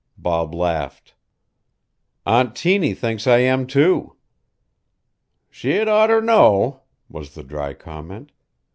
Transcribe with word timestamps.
Bob 0.17 0.55
laughed. 0.55 1.13
"Aunt 2.25 2.55
Tiny 2.55 2.95
thinks 2.95 3.27
I 3.27 3.37
am, 3.37 3.67
too." 3.67 4.15
"She'd 5.51 5.87
oughter 5.87 6.21
know," 6.21 6.81
was 7.07 7.35
the 7.35 7.43
dry 7.43 7.75
comment. 7.75 8.31